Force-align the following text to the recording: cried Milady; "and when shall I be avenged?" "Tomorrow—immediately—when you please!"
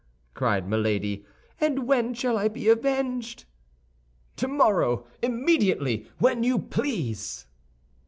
cried 0.33 0.67
Milady; 0.67 1.25
"and 1.59 1.85
when 1.85 2.15
shall 2.15 2.35
I 2.35 2.47
be 2.47 2.67
avenged?" 2.69 3.45
"Tomorrow—immediately—when 4.35 6.41
you 6.41 6.57
please!" 6.57 7.45